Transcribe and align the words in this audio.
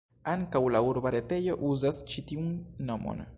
Ankaŭ 0.31 0.61
la 0.75 0.81
urba 0.91 1.11
retejo 1.17 1.59
uzas 1.73 2.01
ĉi 2.15 2.25
tiun 2.33 2.49
nomon. 2.91 3.23